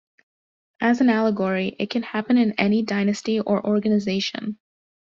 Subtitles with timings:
[0.79, 4.57] As an allegory, it can happen in "any dynasty or organisation".